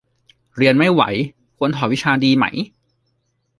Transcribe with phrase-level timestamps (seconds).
[0.57, 1.01] เรียนไม่ไหว
[1.57, 2.45] ควรถอนวิชาดีไหม